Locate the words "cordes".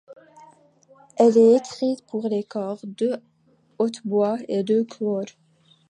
2.43-2.79